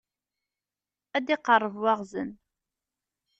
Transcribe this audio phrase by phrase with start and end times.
[1.17, 2.31] Ad d-iqerreb waɣzen.